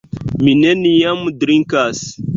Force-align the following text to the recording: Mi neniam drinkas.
Mi 0.45 0.55
neniam 0.61 1.21
drinkas. 1.45 2.03